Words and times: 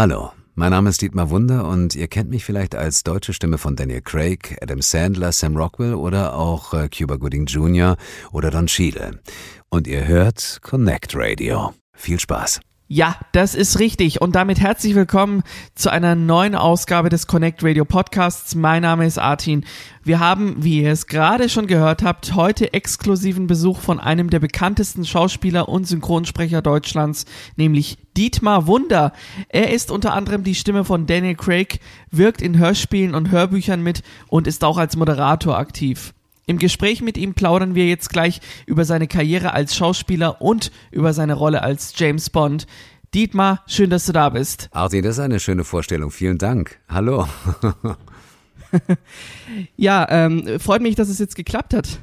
Hallo, 0.00 0.30
mein 0.54 0.70
Name 0.70 0.90
ist 0.90 1.02
Dietmar 1.02 1.28
Wunder 1.28 1.66
und 1.66 1.96
ihr 1.96 2.06
kennt 2.06 2.30
mich 2.30 2.44
vielleicht 2.44 2.76
als 2.76 3.02
deutsche 3.02 3.32
Stimme 3.32 3.58
von 3.58 3.74
Daniel 3.74 4.00
Craig, 4.00 4.56
Adam 4.62 4.80
Sandler, 4.80 5.32
Sam 5.32 5.56
Rockwell 5.56 5.94
oder 5.94 6.36
auch 6.36 6.72
äh, 6.72 6.88
Cuba 6.88 7.16
Gooding 7.16 7.46
Jr. 7.46 7.96
oder 8.30 8.52
Don 8.52 8.68
Cheadle. 8.68 9.18
Und 9.70 9.88
ihr 9.88 10.06
hört 10.06 10.60
Connect 10.62 11.16
Radio. 11.16 11.74
Viel 11.94 12.20
Spaß. 12.20 12.60
Ja, 12.90 13.16
das 13.32 13.54
ist 13.54 13.80
richtig. 13.80 14.22
Und 14.22 14.34
damit 14.34 14.60
herzlich 14.60 14.94
willkommen 14.94 15.42
zu 15.74 15.92
einer 15.92 16.14
neuen 16.14 16.54
Ausgabe 16.54 17.10
des 17.10 17.26
Connect 17.26 17.62
Radio 17.62 17.84
Podcasts. 17.84 18.54
Mein 18.54 18.80
Name 18.80 19.04
ist 19.04 19.18
Artin. 19.18 19.66
Wir 20.04 20.20
haben, 20.20 20.64
wie 20.64 20.80
ihr 20.80 20.92
es 20.92 21.06
gerade 21.06 21.50
schon 21.50 21.66
gehört 21.66 22.02
habt, 22.02 22.34
heute 22.34 22.72
exklusiven 22.72 23.46
Besuch 23.46 23.80
von 23.80 24.00
einem 24.00 24.30
der 24.30 24.38
bekanntesten 24.38 25.04
Schauspieler 25.04 25.68
und 25.68 25.86
Synchronsprecher 25.86 26.62
Deutschlands, 26.62 27.26
nämlich 27.56 27.98
Dietmar 28.16 28.66
Wunder. 28.66 29.12
Er 29.50 29.70
ist 29.70 29.90
unter 29.90 30.14
anderem 30.14 30.42
die 30.42 30.54
Stimme 30.54 30.86
von 30.86 31.04
Daniel 31.04 31.34
Craig, 31.34 31.80
wirkt 32.10 32.40
in 32.40 32.56
Hörspielen 32.56 33.14
und 33.14 33.30
Hörbüchern 33.30 33.82
mit 33.82 34.02
und 34.28 34.46
ist 34.46 34.64
auch 34.64 34.78
als 34.78 34.96
Moderator 34.96 35.58
aktiv. 35.58 36.14
Im 36.48 36.58
Gespräch 36.58 37.02
mit 37.02 37.18
ihm 37.18 37.34
plaudern 37.34 37.74
wir 37.74 37.86
jetzt 37.86 38.08
gleich 38.08 38.40
über 38.64 38.86
seine 38.86 39.06
Karriere 39.06 39.52
als 39.52 39.76
Schauspieler 39.76 40.40
und 40.40 40.72
über 40.90 41.12
seine 41.12 41.34
Rolle 41.34 41.62
als 41.62 41.92
James 41.94 42.30
Bond. 42.30 42.66
Dietmar, 43.12 43.62
schön, 43.66 43.90
dass 43.90 44.06
du 44.06 44.12
da 44.12 44.30
bist. 44.30 44.70
Arti, 44.72 45.02
das 45.02 45.18
ist 45.18 45.20
eine 45.20 45.40
schöne 45.40 45.64
Vorstellung. 45.64 46.10
Vielen 46.10 46.38
Dank. 46.38 46.80
Hallo. 46.88 47.28
ja, 49.76 50.06
ähm, 50.08 50.58
freut 50.58 50.80
mich, 50.80 50.94
dass 50.94 51.10
es 51.10 51.18
jetzt 51.18 51.36
geklappt 51.36 51.74
hat. 51.74 52.00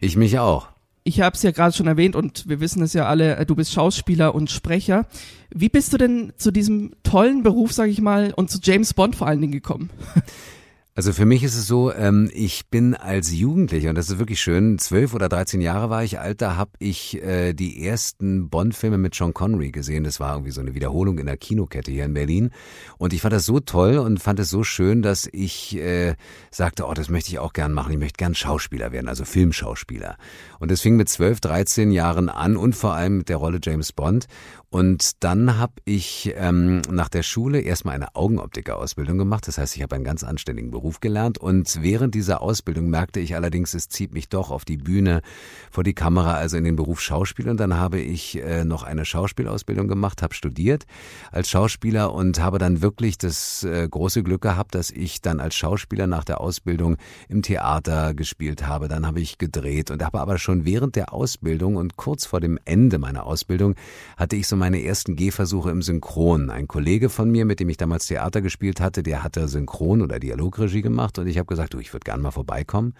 Ich 0.00 0.16
mich 0.16 0.38
auch. 0.38 0.68
Ich 1.02 1.20
habe 1.20 1.36
es 1.36 1.42
ja 1.42 1.50
gerade 1.50 1.76
schon 1.76 1.86
erwähnt 1.86 2.16
und 2.16 2.48
wir 2.48 2.60
wissen 2.60 2.82
es 2.82 2.94
ja 2.94 3.04
alle, 3.04 3.36
äh, 3.36 3.44
du 3.44 3.54
bist 3.54 3.74
Schauspieler 3.74 4.34
und 4.34 4.50
Sprecher. 4.50 5.06
Wie 5.50 5.68
bist 5.68 5.92
du 5.92 5.98
denn 5.98 6.32
zu 6.38 6.50
diesem 6.50 6.94
tollen 7.02 7.42
Beruf, 7.42 7.74
sag 7.74 7.90
ich 7.90 8.00
mal, 8.00 8.32
und 8.34 8.50
zu 8.50 8.58
James 8.62 8.94
Bond 8.94 9.16
vor 9.16 9.26
allen 9.26 9.42
Dingen 9.42 9.52
gekommen? 9.52 9.90
Also 10.96 11.12
für 11.12 11.24
mich 11.24 11.42
ist 11.42 11.56
es 11.56 11.66
so, 11.66 11.92
ähm, 11.92 12.30
ich 12.32 12.68
bin 12.68 12.94
als 12.94 13.32
Jugendlicher, 13.32 13.88
und 13.88 13.98
das 13.98 14.10
ist 14.10 14.20
wirklich 14.20 14.40
schön, 14.40 14.78
zwölf 14.78 15.12
oder 15.12 15.28
dreizehn 15.28 15.60
Jahre 15.60 15.90
war 15.90 16.04
ich 16.04 16.20
alt, 16.20 16.40
da 16.40 16.54
habe 16.54 16.70
ich 16.78 17.20
äh, 17.20 17.52
die 17.52 17.84
ersten 17.84 18.48
Bond-Filme 18.48 18.96
mit 18.96 19.12
Sean 19.12 19.34
Connery 19.34 19.72
gesehen. 19.72 20.04
Das 20.04 20.20
war 20.20 20.34
irgendwie 20.34 20.52
so 20.52 20.60
eine 20.60 20.76
Wiederholung 20.76 21.18
in 21.18 21.26
der 21.26 21.36
Kinokette 21.36 21.90
hier 21.90 22.04
in 22.04 22.14
Berlin. 22.14 22.50
Und 22.96 23.12
ich 23.12 23.22
fand 23.22 23.32
das 23.32 23.44
so 23.44 23.58
toll 23.58 23.98
und 23.98 24.22
fand 24.22 24.38
es 24.38 24.50
so 24.50 24.62
schön, 24.62 25.02
dass 25.02 25.28
ich 25.32 25.76
äh, 25.76 26.14
sagte, 26.52 26.86
oh, 26.86 26.94
das 26.94 27.10
möchte 27.10 27.30
ich 27.30 27.40
auch 27.40 27.54
gern 27.54 27.72
machen. 27.72 27.92
Ich 27.92 27.98
möchte 27.98 28.18
gern 28.18 28.36
Schauspieler 28.36 28.92
werden, 28.92 29.08
also 29.08 29.24
Filmschauspieler. 29.24 30.16
Und 30.60 30.70
es 30.70 30.80
fing 30.80 30.94
mit 30.94 31.08
zwölf, 31.08 31.40
dreizehn 31.40 31.90
Jahren 31.90 32.28
an 32.28 32.56
und 32.56 32.76
vor 32.76 32.94
allem 32.94 33.18
mit 33.18 33.28
der 33.28 33.38
Rolle 33.38 33.58
James 33.60 33.92
Bond. 33.92 34.26
Und 34.70 35.22
dann 35.24 35.58
habe 35.58 35.74
ich 35.84 36.34
ähm, 36.36 36.82
nach 36.90 37.08
der 37.08 37.22
Schule 37.22 37.60
erstmal 37.60 37.94
eine 37.96 38.14
Augenoptiker-Ausbildung 38.14 39.18
gemacht. 39.18 39.48
Das 39.48 39.58
heißt, 39.58 39.76
ich 39.76 39.82
habe 39.82 39.96
einen 39.96 40.04
ganz 40.04 40.24
anständigen 40.24 40.72
Beruf 40.72 40.83
gelernt. 41.00 41.38
Und 41.38 41.82
während 41.82 42.14
dieser 42.14 42.42
Ausbildung 42.42 42.88
merkte 42.88 43.20
ich 43.20 43.34
allerdings, 43.34 43.74
es 43.74 43.88
zieht 43.88 44.12
mich 44.12 44.28
doch 44.28 44.50
auf 44.50 44.64
die 44.64 44.76
Bühne, 44.76 45.22
vor 45.70 45.84
die 45.84 45.94
Kamera, 45.94 46.34
also 46.34 46.56
in 46.56 46.64
den 46.64 46.76
Beruf 46.76 47.00
Schauspiel. 47.00 47.48
Und 47.48 47.58
dann 47.58 47.74
habe 47.74 48.00
ich 48.00 48.40
äh, 48.40 48.64
noch 48.64 48.82
eine 48.82 49.04
Schauspielausbildung 49.04 49.88
gemacht, 49.88 50.22
habe 50.22 50.34
studiert 50.34 50.84
als 51.32 51.48
Schauspieler 51.48 52.12
und 52.12 52.40
habe 52.40 52.58
dann 52.58 52.82
wirklich 52.82 53.18
das 53.18 53.64
äh, 53.64 53.88
große 53.88 54.22
Glück 54.22 54.42
gehabt, 54.42 54.74
dass 54.74 54.90
ich 54.90 55.22
dann 55.22 55.40
als 55.40 55.54
Schauspieler 55.54 56.06
nach 56.06 56.24
der 56.24 56.40
Ausbildung 56.40 56.96
im 57.28 57.42
Theater 57.42 58.14
gespielt 58.14 58.66
habe. 58.66 58.88
Dann 58.88 59.06
habe 59.06 59.20
ich 59.20 59.38
gedreht 59.38 59.90
und 59.90 60.04
habe 60.04 60.20
aber 60.20 60.38
schon 60.38 60.64
während 60.64 60.96
der 60.96 61.12
Ausbildung 61.12 61.76
und 61.76 61.96
kurz 61.96 62.26
vor 62.26 62.40
dem 62.40 62.58
Ende 62.64 62.98
meiner 62.98 63.26
Ausbildung 63.26 63.74
hatte 64.16 64.36
ich 64.36 64.46
so 64.46 64.56
meine 64.56 64.82
ersten 64.82 65.16
Gehversuche 65.16 65.70
im 65.70 65.82
Synchron. 65.82 66.50
Ein 66.50 66.68
Kollege 66.68 67.08
von 67.08 67.30
mir, 67.30 67.44
mit 67.44 67.60
dem 67.60 67.68
ich 67.68 67.76
damals 67.76 68.06
Theater 68.06 68.42
gespielt 68.42 68.80
hatte, 68.80 69.02
der 69.02 69.22
hatte 69.22 69.48
Synchron 69.48 70.02
oder 70.02 70.18
Dialogregie 70.18 70.73
gemacht 70.82 71.18
und 71.18 71.26
ich 71.26 71.38
habe 71.38 71.46
gesagt, 71.46 71.74
du, 71.74 71.78
ich 71.78 71.92
würde 71.92 72.04
gern 72.04 72.20
mal 72.20 72.30
vorbeikommen. 72.30 72.94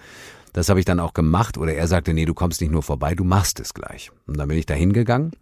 Das 0.53 0.69
habe 0.69 0.79
ich 0.79 0.87
dann 0.87 1.01
auch 1.01 1.15
gemacht 1.15 1.59
oder 1.59 1.75
er 1.75 1.89
sagte, 1.89 2.15
nee, 2.15 2.25
du 2.25 2.35
kommst 2.35 2.61
nicht 2.61 2.71
nur 2.71 2.83
vorbei, 2.83 3.15
du 3.15 3.25
machst 3.25 3.59
es 3.61 3.75
gleich. 3.75 4.11
Und 4.27 4.39
dann 4.39 4.49
bin 4.49 4.59
ich 4.59 4.67
da 4.67 4.75
hingegangen 4.75 5.33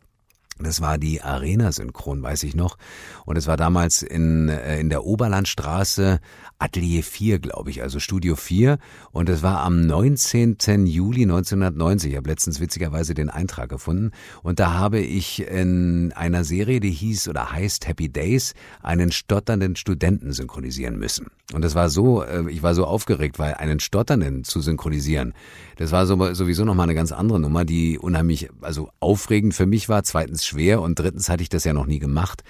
das 0.66 0.80
war 0.80 0.98
die 0.98 1.22
Arena-Synchron, 1.22 2.22
weiß 2.22 2.42
ich 2.44 2.54
noch. 2.54 2.76
Und 3.24 3.36
es 3.36 3.46
war 3.46 3.56
damals 3.56 4.02
in, 4.02 4.48
äh, 4.48 4.80
in 4.80 4.90
der 4.90 5.04
Oberlandstraße 5.04 6.20
Atelier 6.58 7.02
4, 7.02 7.38
glaube 7.38 7.70
ich, 7.70 7.82
also 7.82 7.98
Studio 7.98 8.36
4. 8.36 8.78
Und 9.10 9.28
es 9.28 9.42
war 9.42 9.60
am 9.60 9.86
19. 9.86 10.86
Juli 10.86 11.22
1990. 11.22 12.12
Ich 12.12 12.16
habe 12.16 12.30
letztens 12.30 12.60
witzigerweise 12.60 13.14
den 13.14 13.30
Eintrag 13.30 13.68
gefunden. 13.68 14.12
Und 14.42 14.60
da 14.60 14.74
habe 14.74 15.00
ich 15.00 15.46
in 15.46 16.12
einer 16.12 16.44
Serie, 16.44 16.80
die 16.80 16.90
hieß 16.90 17.28
oder 17.28 17.52
heißt 17.52 17.88
Happy 17.88 18.08
Days, 18.08 18.54
einen 18.82 19.12
stotternden 19.12 19.76
Studenten 19.76 20.32
synchronisieren 20.32 20.98
müssen. 20.98 21.26
Und 21.52 21.62
das 21.62 21.74
war 21.74 21.90
so, 21.90 22.22
äh, 22.22 22.50
ich 22.50 22.62
war 22.62 22.74
so 22.74 22.86
aufgeregt, 22.86 23.38
weil 23.38 23.54
einen 23.54 23.80
Stotternden 23.80 24.44
zu 24.44 24.60
synchronisieren, 24.60 25.34
das 25.76 25.90
war 25.90 26.06
so, 26.06 26.32
sowieso 26.34 26.64
nochmal 26.64 26.84
eine 26.84 26.94
ganz 26.94 27.12
andere 27.12 27.40
Nummer, 27.40 27.64
die 27.64 27.98
unheimlich, 27.98 28.48
also 28.60 28.90
aufregend 29.00 29.54
für 29.54 29.66
mich 29.66 29.88
war. 29.88 30.04
Zweitens 30.04 30.44
schwer 30.52 30.80
und 30.80 30.98
drittens 30.98 31.28
hatte 31.28 31.42
ich 31.42 31.48
das 31.48 31.64
ja 31.64 31.72
noch 31.72 31.86
nie 31.86 31.98
gemacht. 31.98 32.42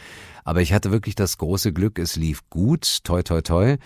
Aber 0.45 0.61
ich 0.61 0.73
hatte 0.73 0.91
wirklich 0.91 1.15
das 1.15 1.39
große 1.39 1.73
Glück, 1.73 1.99
es 1.99 2.17
lief 2.17 2.41
gut, 2.51 3.05
toi 3.05 3.23
toi 3.23 3.43
toi. 3.43 3.77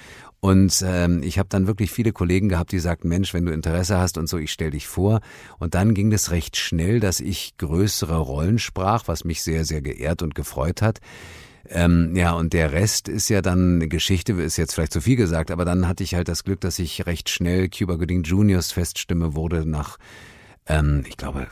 Und 0.41 0.83
ähm, 0.87 1.23
ich 1.23 1.39
habe 1.39 1.49
dann 1.49 1.67
wirklich 1.67 1.91
viele 1.91 2.13
Kollegen 2.13 2.49
gehabt, 2.49 2.73
die 2.73 2.79
sagten, 2.79 3.09
Mensch, 3.09 3.35
wenn 3.35 3.47
du 3.47 3.53
Interesse 3.53 3.99
hast 3.99 4.17
und 4.17 4.29
so, 4.29 4.39
ich 4.39 4.53
stell 4.53 4.71
dich 4.71 4.87
vor. 4.87 5.21
Und 5.59 5.75
dann 5.75 5.93
ging 5.95 6.13
es 6.13 6.31
recht 6.31 6.57
schnell, 6.57 7.01
dass 7.01 7.21
ich 7.21 7.57
größere 7.59 8.19
Rollen 8.19 8.59
sprach, 8.59 9.05
was 9.07 9.25
mich 9.25 9.43
sehr, 9.43 9.65
sehr 9.65 9.83
geehrt 9.83 10.23
und 10.23 10.35
gefreut 10.35 10.83
hat. 10.83 11.01
Ähm, 11.69 12.15
ja, 12.15 12.33
und 12.33 12.53
der 12.53 12.73
Rest 12.73 13.09
ist 13.09 13.29
ja 13.29 13.43
dann 13.43 13.89
Geschichte, 13.89 14.35
ist 14.35 14.57
jetzt 14.57 14.75
vielleicht 14.75 14.93
zu 14.93 15.01
viel 15.01 15.17
gesagt, 15.17 15.51
aber 15.51 15.65
dann 15.65 15.89
hatte 15.89 16.05
ich 16.05 16.15
halt 16.15 16.29
das 16.29 16.45
Glück, 16.45 16.61
dass 16.61 16.79
ich 16.79 17.07
recht 17.07 17.29
schnell 17.29 17.69
Cuba 17.69 17.97
Gooding 17.97 18.23
Juniors 18.23 18.73
Feststimme 18.73 19.35
wurde 19.35 19.69
nach, 19.69 19.97
ähm, 20.67 21.03
ich 21.09 21.17
glaube, 21.17 21.49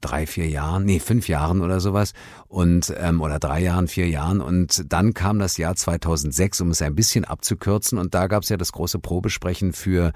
drei, 0.00 0.26
vier 0.26 0.48
Jahren, 0.48 0.84
nee, 0.84 1.00
fünf 1.00 1.28
Jahren 1.28 1.60
oder 1.60 1.80
sowas 1.80 2.12
und 2.48 2.92
ähm, 2.98 3.20
oder 3.20 3.38
drei 3.38 3.60
Jahren, 3.60 3.88
vier 3.88 4.08
Jahren 4.08 4.40
und 4.40 4.92
dann 4.92 5.14
kam 5.14 5.38
das 5.38 5.56
Jahr 5.56 5.74
2006, 5.74 6.60
um 6.60 6.70
es 6.70 6.82
ein 6.82 6.94
bisschen 6.94 7.24
abzukürzen 7.24 7.98
und 7.98 8.14
da 8.14 8.26
gab 8.26 8.42
es 8.42 8.48
ja 8.48 8.56
das 8.56 8.72
große 8.72 8.98
Probesprechen 8.98 9.72
für 9.72 10.12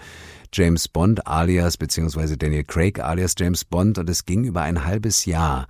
James 0.52 0.88
Bond 0.88 1.26
alias 1.26 1.76
beziehungsweise 1.76 2.36
Daniel 2.36 2.64
Craig 2.64 3.00
alias 3.00 3.34
James 3.38 3.64
Bond 3.64 3.98
und 3.98 4.08
es 4.08 4.24
ging 4.24 4.44
über 4.44 4.62
ein 4.62 4.84
halbes 4.84 5.24
Jahr 5.24 5.66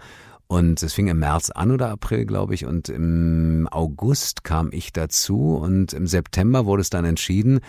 und 0.52 0.82
es 0.82 0.92
fing 0.92 1.08
im 1.08 1.18
März 1.18 1.48
an 1.48 1.70
oder 1.70 1.88
April, 1.88 2.26
glaube 2.26 2.52
ich. 2.52 2.66
Und 2.66 2.90
im 2.90 3.66
August 3.70 4.44
kam 4.44 4.68
ich 4.70 4.92
dazu 4.92 5.56
und 5.56 5.94
im 5.94 6.06
September 6.06 6.66
wurde 6.66 6.82
es 6.82 6.90
dann 6.90 7.06
entschieden. 7.06 7.60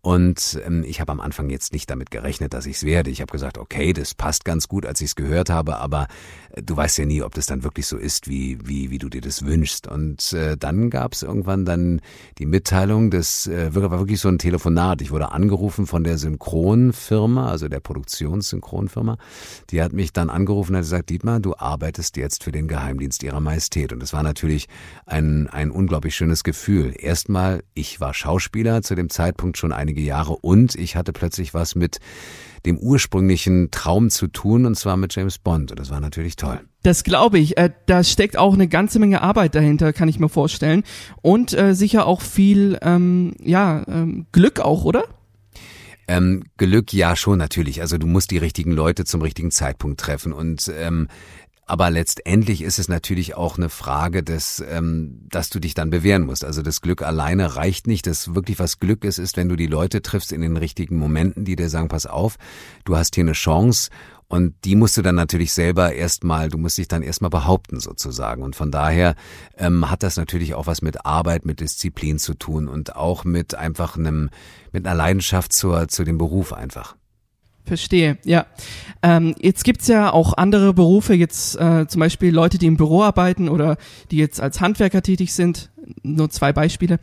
Und 0.00 0.60
ähm, 0.64 0.84
ich 0.86 1.00
habe 1.00 1.10
am 1.10 1.20
Anfang 1.20 1.50
jetzt 1.50 1.72
nicht 1.72 1.90
damit 1.90 2.10
gerechnet, 2.10 2.54
dass 2.54 2.66
ich 2.66 2.76
es 2.76 2.84
werde. 2.84 3.10
Ich 3.10 3.20
habe 3.20 3.32
gesagt, 3.32 3.58
okay, 3.58 3.92
das 3.92 4.14
passt 4.14 4.44
ganz 4.44 4.68
gut, 4.68 4.86
als 4.86 5.00
ich 5.00 5.08
es 5.08 5.16
gehört 5.16 5.50
habe, 5.50 5.78
aber 5.78 6.06
äh, 6.50 6.62
du 6.62 6.76
weißt 6.76 6.98
ja 6.98 7.04
nie, 7.04 7.22
ob 7.22 7.34
das 7.34 7.46
dann 7.46 7.64
wirklich 7.64 7.86
so 7.86 7.96
ist, 7.96 8.28
wie, 8.28 8.58
wie, 8.64 8.90
wie 8.90 8.98
du 8.98 9.08
dir 9.08 9.20
das 9.20 9.44
wünschst. 9.44 9.88
Und 9.88 10.32
äh, 10.32 10.56
dann 10.56 10.90
gab 10.90 11.14
es 11.14 11.22
irgendwann 11.22 11.64
dann 11.64 12.00
die 12.38 12.46
Mitteilung, 12.46 13.10
das 13.10 13.48
äh, 13.48 13.74
war 13.74 13.90
wirklich 13.98 14.20
so 14.20 14.28
ein 14.28 14.38
Telefonat. 14.38 15.02
Ich 15.02 15.10
wurde 15.10 15.32
angerufen 15.32 15.86
von 15.86 16.04
der 16.04 16.16
Synchronfirma, 16.16 17.50
also 17.50 17.68
der 17.68 17.80
Produktionssynchronfirma. 17.80 19.18
Die 19.70 19.82
hat 19.82 19.92
mich 19.92 20.12
dann 20.12 20.30
angerufen 20.30 20.72
und 20.72 20.76
hat 20.76 20.84
gesagt, 20.84 21.10
Dietmar, 21.10 21.40
du 21.40 21.56
arbeitest 21.56 22.16
jetzt 22.16 22.44
für 22.44 22.52
den 22.52 22.68
Geheimdienst 22.68 23.24
ihrer 23.24 23.40
Majestät. 23.40 23.92
Und 23.92 24.00
das 24.00 24.12
war 24.12 24.22
natürlich 24.22 24.68
ein, 25.06 25.48
ein 25.48 25.72
unglaublich 25.72 26.14
schönes 26.14 26.44
Gefühl. 26.44 26.94
Erstmal, 26.96 27.64
ich 27.74 28.00
war 28.00 28.14
Schauspieler 28.14 28.82
zu 28.82 28.94
dem 28.94 29.10
Zeitpunkt 29.10 29.58
schon 29.58 29.72
einige 29.88 30.02
Jahre 30.02 30.36
und 30.36 30.74
ich 30.74 30.96
hatte 30.96 31.14
plötzlich 31.14 31.54
was 31.54 31.74
mit 31.74 31.98
dem 32.66 32.76
ursprünglichen 32.76 33.70
Traum 33.70 34.10
zu 34.10 34.26
tun 34.26 34.66
und 34.66 34.74
zwar 34.74 34.98
mit 34.98 35.14
James 35.14 35.38
Bond 35.38 35.70
und 35.70 35.80
das 35.80 35.90
war 35.90 36.00
natürlich 36.00 36.36
toll. 36.36 36.60
Das 36.82 37.04
glaube 37.04 37.38
ich. 37.38 37.56
Äh, 37.56 37.70
da 37.86 38.04
steckt 38.04 38.36
auch 38.36 38.52
eine 38.52 38.68
ganze 38.68 38.98
Menge 38.98 39.22
Arbeit 39.22 39.54
dahinter, 39.54 39.94
kann 39.94 40.08
ich 40.08 40.20
mir 40.20 40.28
vorstellen 40.28 40.82
und 41.22 41.56
äh, 41.56 41.74
sicher 41.74 42.06
auch 42.06 42.20
viel 42.20 42.78
ähm, 42.82 43.34
ja 43.42 43.82
ähm, 43.88 44.26
Glück 44.30 44.60
auch, 44.60 44.84
oder? 44.84 45.04
Ähm, 46.06 46.44
Glück 46.58 46.92
ja 46.92 47.16
schon 47.16 47.38
natürlich. 47.38 47.80
Also 47.80 47.96
du 47.96 48.06
musst 48.06 48.30
die 48.30 48.38
richtigen 48.38 48.72
Leute 48.72 49.06
zum 49.06 49.22
richtigen 49.22 49.50
Zeitpunkt 49.50 50.00
treffen 50.00 50.34
und 50.34 50.70
ähm, 50.78 51.08
aber 51.68 51.90
letztendlich 51.90 52.62
ist 52.62 52.78
es 52.78 52.88
natürlich 52.88 53.36
auch 53.36 53.58
eine 53.58 53.68
Frage 53.68 54.22
des, 54.22 54.64
ähm, 54.70 55.20
dass 55.28 55.50
du 55.50 55.60
dich 55.60 55.74
dann 55.74 55.90
bewähren 55.90 56.24
musst. 56.24 56.44
Also 56.44 56.62
das 56.62 56.80
Glück 56.80 57.02
alleine 57.02 57.56
reicht 57.56 57.86
nicht. 57.86 58.06
Das 58.06 58.34
wirklich 58.34 58.58
was 58.58 58.78
Glück 58.78 59.04
ist, 59.04 59.18
ist, 59.18 59.36
wenn 59.36 59.50
du 59.50 59.56
die 59.56 59.66
Leute 59.66 60.00
triffst 60.00 60.32
in 60.32 60.40
den 60.40 60.56
richtigen 60.56 60.96
Momenten, 60.96 61.44
die 61.44 61.56
dir 61.56 61.68
sagen, 61.68 61.88
pass 61.88 62.06
auf, 62.06 62.36
du 62.84 62.96
hast 62.96 63.14
hier 63.14 63.24
eine 63.24 63.32
Chance 63.32 63.90
und 64.28 64.54
die 64.64 64.76
musst 64.76 64.96
du 64.96 65.02
dann 65.02 65.14
natürlich 65.14 65.52
selber 65.52 65.92
erstmal, 65.92 66.48
du 66.48 66.56
musst 66.56 66.78
dich 66.78 66.88
dann 66.88 67.02
erstmal 67.02 67.30
behaupten 67.30 67.80
sozusagen. 67.80 68.42
Und 68.42 68.56
von 68.56 68.70
daher 68.70 69.14
ähm, 69.56 69.90
hat 69.90 70.02
das 70.02 70.16
natürlich 70.16 70.54
auch 70.54 70.66
was 70.66 70.80
mit 70.80 71.04
Arbeit, 71.04 71.44
mit 71.44 71.60
Disziplin 71.60 72.18
zu 72.18 72.34
tun 72.34 72.68
und 72.68 72.96
auch 72.96 73.24
mit 73.24 73.54
einfach 73.54 73.96
einem, 73.96 74.30
mit 74.72 74.86
einer 74.86 74.96
Leidenschaft 74.96 75.52
zur, 75.52 75.88
zu 75.88 76.04
dem 76.04 76.18
Beruf 76.18 76.52
einfach. 76.52 76.97
Verstehe, 77.68 78.16
ja. 78.24 78.46
Ähm, 79.02 79.34
jetzt 79.40 79.62
gibt's 79.62 79.86
ja 79.88 80.10
auch 80.10 80.32
andere 80.36 80.72
Berufe, 80.72 81.14
jetzt 81.14 81.54
äh, 81.60 81.86
zum 81.86 82.00
Beispiel 82.00 82.34
Leute, 82.34 82.56
die 82.58 82.66
im 82.66 82.78
Büro 82.78 83.02
arbeiten 83.02 83.48
oder 83.48 83.76
die 84.10 84.16
jetzt 84.16 84.40
als 84.40 84.60
Handwerker 84.60 85.02
tätig 85.02 85.34
sind. 85.34 85.70
nur 86.02 86.30
zwei 86.30 86.52
Beispiele. 86.52 86.98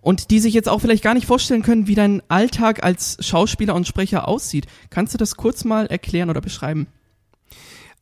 Und 0.00 0.30
die 0.30 0.38
sich 0.38 0.54
jetzt 0.54 0.68
auch 0.68 0.80
vielleicht 0.80 1.02
gar 1.02 1.14
nicht 1.14 1.26
vorstellen 1.26 1.62
können, 1.62 1.86
wie 1.86 1.94
dein 1.94 2.22
Alltag 2.28 2.82
als 2.82 3.18
Schauspieler 3.20 3.74
und 3.74 3.86
Sprecher 3.86 4.26
aussieht. 4.28 4.66
Kannst 4.88 5.12
du 5.14 5.18
das 5.18 5.36
kurz 5.36 5.64
mal 5.64 5.86
erklären 5.86 6.30
oder 6.30 6.40
beschreiben? 6.40 6.86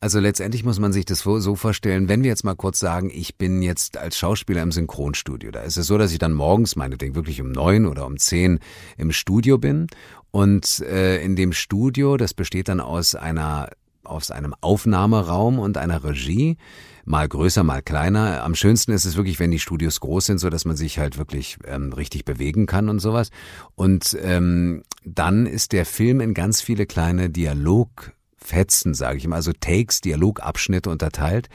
Also 0.04 0.20
letztendlich 0.20 0.64
muss 0.64 0.78
man 0.78 0.92
sich 0.92 1.06
das 1.06 1.20
so 1.20 1.56
vorstellen, 1.56 2.10
wenn 2.10 2.22
wir 2.22 2.28
jetzt 2.28 2.44
mal 2.44 2.54
kurz 2.54 2.78
sagen, 2.78 3.10
ich 3.10 3.38
bin 3.38 3.62
jetzt 3.62 3.96
als 3.96 4.18
Schauspieler 4.18 4.60
im 4.60 4.70
Synchronstudio. 4.70 5.50
Da 5.50 5.60
ist 5.62 5.78
es 5.78 5.86
so, 5.86 5.96
dass 5.96 6.12
ich 6.12 6.18
dann 6.18 6.34
morgens, 6.34 6.76
meinetwegen 6.76 7.14
wirklich 7.14 7.40
um 7.40 7.50
neun 7.50 7.86
oder 7.86 8.04
um 8.04 8.18
zehn 8.18 8.58
im 8.98 9.12
Studio 9.12 9.56
bin. 9.56 9.86
Und 10.30 10.80
äh, 10.80 11.24
in 11.24 11.36
dem 11.36 11.54
Studio, 11.54 12.18
das 12.18 12.34
besteht 12.34 12.68
dann 12.68 12.80
aus 12.80 13.14
einer 13.14 13.70
aus 14.02 14.30
einem 14.30 14.54
Aufnahmeraum 14.60 15.58
und 15.58 15.78
einer 15.78 16.04
Regie, 16.04 16.58
mal 17.06 17.26
größer, 17.26 17.64
mal 17.64 17.80
kleiner. 17.80 18.44
Am 18.44 18.54
schönsten 18.54 18.92
ist 18.92 19.06
es 19.06 19.16
wirklich, 19.16 19.40
wenn 19.40 19.52
die 19.52 19.58
Studios 19.58 20.00
groß 20.00 20.26
sind, 20.26 20.38
so 20.38 20.50
dass 20.50 20.66
man 20.66 20.76
sich 20.76 20.98
halt 20.98 21.16
wirklich 21.16 21.56
ähm, 21.66 21.94
richtig 21.94 22.26
bewegen 22.26 22.66
kann 22.66 22.90
und 22.90 22.98
sowas. 22.98 23.30
Und 23.74 24.18
ähm, 24.20 24.82
dann 25.02 25.46
ist 25.46 25.72
der 25.72 25.86
Film 25.86 26.20
in 26.20 26.34
ganz 26.34 26.60
viele 26.60 26.84
kleine 26.84 27.30
Dialog 27.30 28.12
Fetzen, 28.44 28.94
sage 28.94 29.18
ich 29.18 29.24
immer, 29.24 29.36
also 29.36 29.52
Takes, 29.52 30.00
Dialogabschnitte 30.00 30.90
unterteilt. 30.90 31.48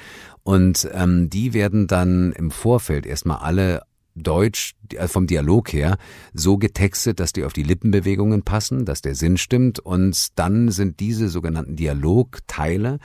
Und 0.43 0.89
ähm, 0.93 1.29
die 1.29 1.53
werden 1.53 1.87
dann 1.87 2.31
im 2.31 2.51
Vorfeld 2.51 3.05
erstmal 3.05 3.37
alle 3.37 3.83
Deutsch 4.15 4.75
äh, 4.93 5.07
vom 5.07 5.27
Dialog 5.27 5.71
her 5.73 5.97
so 6.33 6.57
getextet, 6.57 7.19
dass 7.19 7.33
die 7.33 7.43
auf 7.43 7.53
die 7.53 7.63
Lippenbewegungen 7.63 8.43
passen, 8.43 8.85
dass 8.85 9.01
der 9.01 9.15
Sinn 9.15 9.37
stimmt 9.37 9.79
und 9.79 10.37
dann 10.37 10.71
sind 10.71 10.99
diese 10.99 11.29
sogenannten 11.29 11.75
Dialogteile 11.75 12.99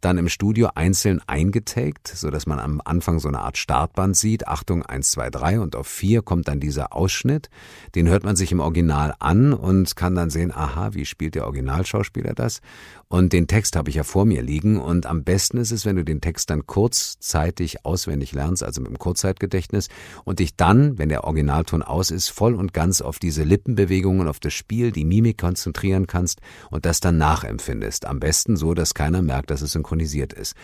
dann 0.00 0.18
im 0.18 0.28
Studio 0.28 0.70
einzeln 0.74 1.20
eingetaggt, 1.26 2.08
so 2.08 2.30
dass 2.30 2.46
man 2.46 2.58
am 2.58 2.80
Anfang 2.84 3.18
so 3.18 3.28
eine 3.28 3.40
Art 3.40 3.58
Startband 3.58 4.16
sieht. 4.16 4.48
Achtung, 4.48 4.84
eins, 4.84 5.10
zwei, 5.10 5.30
drei 5.30 5.60
und 5.60 5.76
auf 5.76 5.86
vier 5.86 6.22
kommt 6.22 6.48
dann 6.48 6.60
dieser 6.60 6.94
Ausschnitt. 6.94 7.50
Den 7.94 8.08
hört 8.08 8.24
man 8.24 8.36
sich 8.36 8.52
im 8.52 8.60
Original 8.60 9.14
an 9.18 9.52
und 9.52 9.96
kann 9.96 10.14
dann 10.14 10.30
sehen, 10.30 10.52
aha, 10.52 10.94
wie 10.94 11.04
spielt 11.04 11.34
der 11.34 11.44
Originalschauspieler 11.44 12.34
das? 12.34 12.60
Und 13.08 13.32
den 13.32 13.48
Text 13.48 13.74
habe 13.74 13.90
ich 13.90 13.96
ja 13.96 14.04
vor 14.04 14.24
mir 14.24 14.42
liegen 14.42 14.80
und 14.80 15.06
am 15.06 15.24
besten 15.24 15.56
ist 15.58 15.72
es, 15.72 15.84
wenn 15.84 15.96
du 15.96 16.04
den 16.04 16.20
Text 16.20 16.48
dann 16.48 16.66
kurzzeitig 16.66 17.84
auswendig 17.84 18.32
lernst, 18.32 18.62
also 18.62 18.80
mit 18.80 18.90
dem 18.90 18.98
Kurzzeitgedächtnis 18.98 19.88
und 20.24 20.38
dich 20.38 20.49
dann, 20.56 20.98
wenn 20.98 21.08
der 21.08 21.24
Originalton 21.24 21.82
aus 21.82 22.10
ist, 22.10 22.28
voll 22.28 22.54
und 22.54 22.72
ganz 22.72 23.00
auf 23.00 23.18
diese 23.18 23.42
Lippenbewegungen, 23.42 24.28
auf 24.28 24.40
das 24.40 24.54
Spiel, 24.54 24.92
die 24.92 25.04
Mimik 25.04 25.38
konzentrieren 25.38 26.06
kannst 26.06 26.40
und 26.70 26.86
das 26.86 27.00
dann 27.00 27.18
nachempfindest. 27.18 28.06
Am 28.06 28.20
besten 28.20 28.56
so, 28.56 28.74
dass 28.74 28.94
keiner 28.94 29.22
merkt, 29.22 29.50
dass 29.50 29.62
es 29.62 29.72
synchronisiert 29.72 30.32
ist. 30.32 30.54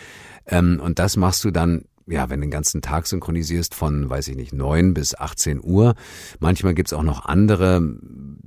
Ähm, 0.47 0.81
und 0.83 0.99
das 0.99 1.17
machst 1.17 1.45
du 1.45 1.51
dann 1.51 1.85
ja, 2.09 2.31
wenn 2.31 2.41
du 2.41 2.47
den 2.47 2.53
ganzen 2.53 2.83
Tag 2.83 3.07
synchronisierst 3.07 3.75
von, 3.75 4.09
weiß 4.09 4.29
ich 4.29 4.37
nicht, 4.37 4.53
neun 4.53 4.95
bis 4.95 5.15
18 5.15 5.61
Uhr. 5.63 5.95
Manchmal 6.39 6.75
gibt's 6.75 6.93
auch 6.93 7.03
noch 7.03 7.25
andere 7.25 7.97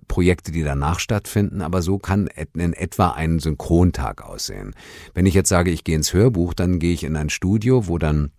Projekte, 0.08 0.52
die 0.52 0.64
danach 0.64 1.00
stattfinden, 1.00 1.62
aber 1.62 1.82
so 1.82 2.00
kann 2.00 2.30
in 2.56 2.74
etwa 2.74 3.12
ein 3.12 3.40
Synchrontag 3.40 4.24
aussehen. 4.24 4.74
Wenn 5.14 5.26
ich 5.26 5.34
jetzt 5.34 5.50
sage, 5.50 5.72
ich 5.72 5.84
gehe 5.84 5.96
ins 5.96 6.14
Hörbuch, 6.14 6.54
dann 6.54 6.80
gehe 6.80 6.94
ich 6.94 7.04
in 7.04 7.18
ein 7.18 7.30
Studio, 7.30 7.88
wo 7.88 7.98
dann 7.98 8.32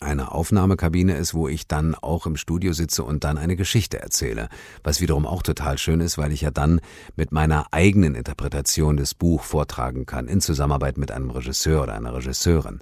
eine 0.00 0.32
Aufnahmekabine 0.32 1.16
ist, 1.16 1.34
wo 1.34 1.48
ich 1.48 1.66
dann 1.66 1.94
auch 1.94 2.26
im 2.26 2.36
Studio 2.36 2.72
sitze 2.72 3.02
und 3.02 3.24
dann 3.24 3.38
eine 3.38 3.56
Geschichte 3.56 4.00
erzähle. 4.00 4.48
Was 4.82 5.00
wiederum 5.00 5.26
auch 5.26 5.42
total 5.42 5.78
schön 5.78 6.00
ist, 6.00 6.18
weil 6.18 6.32
ich 6.32 6.42
ja 6.42 6.50
dann 6.50 6.80
mit 7.16 7.32
meiner 7.32 7.66
eigenen 7.72 8.14
Interpretation 8.14 8.96
des 8.96 9.14
Buch 9.14 9.42
vortragen 9.42 10.06
kann, 10.06 10.28
in 10.28 10.40
Zusammenarbeit 10.40 10.98
mit 10.98 11.10
einem 11.10 11.30
Regisseur 11.30 11.82
oder 11.82 11.94
einer 11.94 12.14
Regisseurin. 12.14 12.80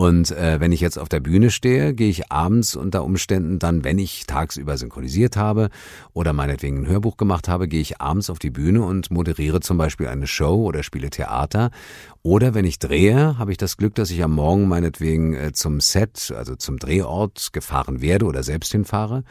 Und 0.00 0.30
äh, 0.30 0.60
wenn 0.60 0.72
ich 0.72 0.80
jetzt 0.80 0.98
auf 0.98 1.10
der 1.10 1.20
Bühne 1.20 1.50
stehe, 1.50 1.92
gehe 1.92 2.08
ich 2.08 2.32
abends 2.32 2.74
unter 2.74 3.04
Umständen 3.04 3.58
dann, 3.58 3.84
wenn 3.84 3.98
ich 3.98 4.24
tagsüber 4.24 4.78
synchronisiert 4.78 5.36
habe 5.36 5.68
oder 6.14 6.32
meinetwegen 6.32 6.78
ein 6.78 6.86
Hörbuch 6.86 7.18
gemacht 7.18 7.48
habe, 7.48 7.68
gehe 7.68 7.82
ich 7.82 8.00
abends 8.00 8.30
auf 8.30 8.38
die 8.38 8.48
Bühne 8.48 8.82
und 8.82 9.10
moderiere 9.10 9.60
zum 9.60 9.76
Beispiel 9.76 10.08
eine 10.08 10.26
Show 10.26 10.54
oder 10.64 10.84
spiele 10.84 11.10
Theater. 11.10 11.70
Oder 12.22 12.54
wenn 12.54 12.64
ich 12.64 12.78
drehe, 12.78 13.36
habe 13.36 13.52
ich 13.52 13.58
das 13.58 13.76
Glück, 13.76 13.94
dass 13.94 14.10
ich 14.10 14.24
am 14.24 14.32
Morgen 14.32 14.68
meinetwegen 14.68 15.34
äh, 15.34 15.52
zum 15.52 15.80
Set, 15.80 16.32
also 16.34 16.56
zum 16.56 16.78
Drehort 16.78 17.52
gefahren 17.52 18.00
werde 18.00 18.24
oder 18.24 18.42
selbst 18.42 18.72
hinfahre 18.72 19.22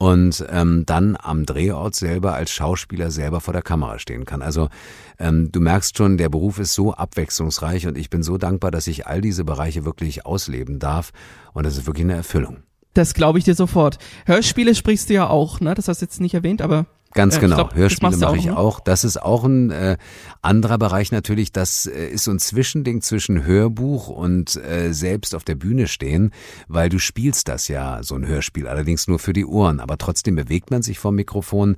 und 0.00 0.42
ähm, 0.48 0.84
dann 0.86 1.14
am 1.20 1.44
Drehort 1.44 1.94
selber 1.94 2.32
als 2.32 2.50
Schauspieler 2.50 3.10
selber 3.10 3.42
vor 3.42 3.52
der 3.52 3.60
Kamera 3.60 3.98
stehen 3.98 4.24
kann. 4.24 4.40
Also 4.40 4.70
ähm, 5.18 5.52
du 5.52 5.60
merkst 5.60 5.98
schon, 5.98 6.16
der 6.16 6.30
Beruf 6.30 6.58
ist 6.58 6.72
so 6.72 6.94
abwechslungsreich 6.94 7.86
und 7.86 7.98
ich 7.98 8.08
bin 8.08 8.22
so 8.22 8.38
dankbar, 8.38 8.70
dass 8.70 8.86
ich 8.86 9.06
all 9.06 9.20
diese 9.20 9.44
Bereiche 9.44 9.84
wirklich 9.84 10.24
ausleben 10.24 10.78
darf 10.78 11.10
und 11.52 11.66
das 11.66 11.76
ist 11.76 11.86
wirklich 11.86 12.04
eine 12.04 12.14
Erfüllung. 12.14 12.62
Das 12.94 13.12
glaube 13.12 13.38
ich 13.38 13.44
dir 13.44 13.54
sofort. 13.54 13.98
Hörspiele 14.24 14.74
sprichst 14.74 15.10
du 15.10 15.14
ja 15.14 15.28
auch, 15.28 15.60
ne? 15.60 15.74
Das 15.74 15.86
hast 15.86 16.00
du 16.00 16.06
jetzt 16.06 16.18
nicht 16.18 16.32
erwähnt, 16.32 16.62
aber 16.62 16.86
Ganz 17.12 17.36
äh, 17.36 17.40
genau. 17.40 17.56
Glaub, 17.56 17.74
Hörspiele 17.74 18.16
mache 18.16 18.36
ich 18.36 18.46
ne? 18.46 18.56
auch. 18.56 18.80
Das 18.80 19.04
ist 19.04 19.20
auch 19.20 19.44
ein 19.44 19.70
äh, 19.70 19.96
anderer 20.42 20.78
Bereich 20.78 21.10
natürlich. 21.10 21.50
Das 21.52 21.86
äh, 21.86 22.08
ist 22.08 22.24
so 22.24 22.30
ein 22.30 22.38
Zwischending 22.38 23.00
zwischen 23.00 23.44
Hörbuch 23.44 24.08
und 24.08 24.56
äh, 24.56 24.92
selbst 24.92 25.34
auf 25.34 25.44
der 25.44 25.56
Bühne 25.56 25.88
stehen, 25.88 26.32
weil 26.68 26.88
du 26.88 26.98
spielst 26.98 27.48
das 27.48 27.68
ja, 27.68 28.02
so 28.02 28.14
ein 28.14 28.26
Hörspiel, 28.26 28.68
allerdings 28.68 29.08
nur 29.08 29.18
für 29.18 29.32
die 29.32 29.44
Ohren. 29.44 29.80
Aber 29.80 29.98
trotzdem 29.98 30.36
bewegt 30.36 30.70
man 30.70 30.82
sich 30.82 30.98
vom 30.98 31.16
Mikrofon. 31.16 31.76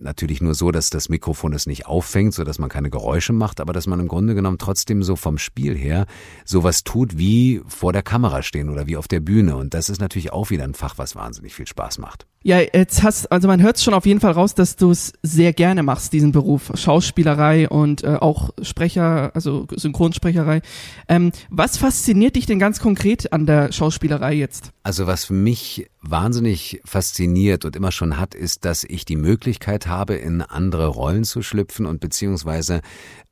Natürlich 0.00 0.40
nur 0.40 0.54
so, 0.54 0.70
dass 0.70 0.90
das 0.90 1.08
Mikrofon 1.08 1.52
es 1.52 1.66
nicht 1.66 1.86
auffängt, 1.86 2.32
so 2.32 2.44
dass 2.44 2.60
man 2.60 2.68
keine 2.68 2.88
Geräusche 2.88 3.32
macht, 3.32 3.60
aber 3.60 3.72
dass 3.72 3.88
man 3.88 3.98
im 3.98 4.06
Grunde 4.06 4.36
genommen 4.36 4.58
trotzdem 4.58 5.02
so 5.02 5.16
vom 5.16 5.38
Spiel 5.38 5.76
her 5.76 6.06
sowas 6.44 6.84
tut 6.84 7.18
wie 7.18 7.62
vor 7.66 7.92
der 7.92 8.02
Kamera 8.02 8.42
stehen 8.42 8.68
oder 8.68 8.86
wie 8.86 8.96
auf 8.96 9.08
der 9.08 9.18
Bühne. 9.18 9.56
Und 9.56 9.74
das 9.74 9.88
ist 9.88 10.00
natürlich 10.00 10.32
auch 10.32 10.50
wieder 10.50 10.62
ein 10.62 10.74
Fach, 10.74 10.98
was 10.98 11.16
wahnsinnig 11.16 11.54
viel 11.54 11.66
Spaß 11.66 11.98
macht. 11.98 12.26
Ja, 12.44 12.60
jetzt 12.60 13.02
hast, 13.02 13.32
also 13.32 13.48
man 13.48 13.60
hört 13.60 13.80
schon 13.80 13.94
auf 13.94 14.06
jeden 14.06 14.20
Fall 14.20 14.30
raus, 14.30 14.54
dass 14.54 14.76
du 14.76 14.92
es 14.92 15.12
sehr 15.22 15.52
gerne 15.52 15.82
machst, 15.82 16.12
diesen 16.12 16.30
Beruf, 16.30 16.70
Schauspielerei 16.74 17.68
und 17.68 18.04
äh, 18.04 18.14
auch 18.14 18.50
Sprecher, 18.62 19.32
also 19.34 19.66
Synchronsprecherei. 19.74 20.62
Ähm, 21.08 21.32
was 21.50 21.76
fasziniert 21.76 22.36
dich 22.36 22.46
denn 22.46 22.60
ganz 22.60 22.78
konkret 22.78 23.32
an 23.32 23.46
der 23.46 23.72
Schauspielerei 23.72 24.34
jetzt? 24.34 24.70
Also 24.84 25.08
was 25.08 25.30
mich 25.30 25.90
wahnsinnig 26.00 26.80
fasziniert 26.84 27.64
und 27.64 27.76
immer 27.76 27.92
schon 27.92 28.18
hat, 28.18 28.34
ist, 28.34 28.64
dass 28.64 28.84
ich 28.84 29.04
die 29.04 29.16
Möglichkeit 29.16 29.86
habe, 29.86 30.14
in 30.14 30.42
andere 30.42 30.86
Rollen 30.86 31.24
zu 31.24 31.42
schlüpfen 31.42 31.86
und 31.86 32.00
beziehungsweise 32.00 32.80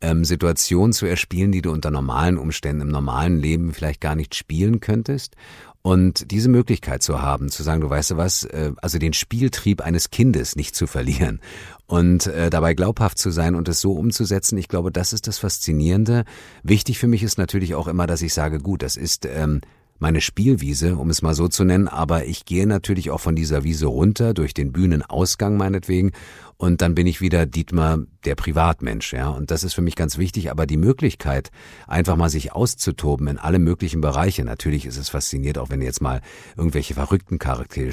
ähm, 0.00 0.24
Situationen 0.24 0.92
zu 0.92 1.06
erspielen, 1.06 1.52
die 1.52 1.62
du 1.62 1.70
unter 1.70 1.90
normalen 1.90 2.38
Umständen 2.38 2.82
im 2.82 2.88
normalen 2.88 3.38
Leben 3.38 3.72
vielleicht 3.72 4.00
gar 4.00 4.16
nicht 4.16 4.34
spielen 4.34 4.80
könntest. 4.80 5.36
Und 5.82 6.32
diese 6.32 6.48
Möglichkeit 6.48 7.04
zu 7.04 7.22
haben, 7.22 7.48
zu 7.48 7.62
sagen, 7.62 7.80
du 7.80 7.88
weißt 7.88 8.10
du 8.10 8.16
was, 8.16 8.42
äh, 8.42 8.72
also 8.82 8.98
den 8.98 9.12
Spieltrieb 9.12 9.80
eines 9.80 10.10
Kindes 10.10 10.56
nicht 10.56 10.74
zu 10.74 10.88
verlieren 10.88 11.41
und 11.86 12.26
äh, 12.26 12.50
dabei 12.50 12.74
glaubhaft 12.74 13.19
zu 13.19 13.31
sein 13.31 13.55
und 13.55 13.69
es 13.69 13.81
so 13.81 13.93
umzusetzen, 13.93 14.58
ich 14.58 14.67
glaube, 14.67 14.91
das 14.91 15.12
ist 15.12 15.29
das 15.29 15.38
Faszinierende. 15.38 16.24
Wichtig 16.64 16.98
für 16.98 17.06
mich 17.06 17.22
ist 17.22 17.38
natürlich 17.38 17.76
auch 17.76 17.86
immer, 17.86 18.08
dass 18.08 18.22
ich 18.22 18.34
sage, 18.34 18.58
gut, 18.58 18.82
das 18.82 18.96
ist 18.96 19.26
ähm, 19.26 19.60
meine 19.98 20.20
Spielwiese, 20.20 20.96
um 20.96 21.10
es 21.10 21.22
mal 21.22 21.34
so 21.34 21.48
zu 21.48 21.65
nennen, 21.65 21.88
aber 21.88 22.26
ich 22.26 22.44
gehe 22.44 22.67
natürlich 22.67 23.10
auch 23.10 23.20
von 23.20 23.36
dieser 23.36 23.65
Wiese 23.65 23.86
runter, 23.86 24.34
durch 24.34 24.55
den 24.55 24.72
Bühnenausgang 24.72 25.56
meinetwegen, 25.56 26.12
und 26.58 26.81
dann 26.81 26.94
bin 26.94 27.06
ich 27.06 27.20
wieder 27.20 27.44
Dietmar, 27.44 27.98
der 28.24 28.34
Privatmensch, 28.34 29.12
ja, 29.12 29.29
und 29.29 29.50
das 29.50 29.62
ist 29.62 29.74
für 29.74 29.82
mich 29.82 29.94
ganz 29.94 30.17
wichtig, 30.17 30.50
aber 30.50 30.67
die 30.67 30.79
Möglichkeit, 30.79 31.50
einfach 31.86 32.17
mal 32.17 32.31
sich 32.31 32.53
auszutoben 32.53 33.29
in 33.29 33.38
alle 33.38 33.58
möglichen 33.58 34.00
Bereiche, 34.00 34.43
natürlich 34.43 34.86
ist 34.86 34.96
es 34.96 35.10
fasziniert, 35.10 35.58
auch 35.58 35.69
wenn 35.69 35.81
du 35.81 35.86
jetzt 35.86 36.00
mal 36.00 36.22
irgendwelche 36.56 36.94
verrückten 36.94 37.38
Charaktere, 37.38 37.91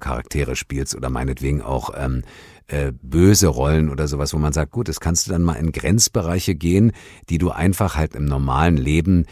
Charaktere 0.00 0.56
spielst 0.56 0.96
oder 0.96 1.10
meinetwegen 1.10 1.62
auch 1.62 1.90
ähm, 1.96 2.22
äh, 2.66 2.92
böse 3.02 3.46
Rollen 3.46 3.88
oder 3.88 4.08
sowas, 4.08 4.34
wo 4.34 4.38
man 4.38 4.52
sagt, 4.52 4.72
gut, 4.72 4.88
das 4.88 4.98
kannst 4.98 5.26
du 5.26 5.32
dann 5.32 5.42
mal 5.42 5.54
in 5.54 5.70
Grenzbereiche 5.70 6.56
gehen, 6.56 6.92
die 7.28 7.38
du 7.38 7.50
einfach 7.50 7.96
halt 7.96 8.16
im 8.16 8.24
normalen 8.24 8.76
Leben 8.76 9.26